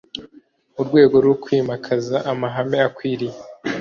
mu 0.75 0.81
rwego 0.87 1.15
rwo 1.23 1.35
kwimakaza 1.43 2.17
amahame 2.31 2.77
akwiriye 2.87 3.37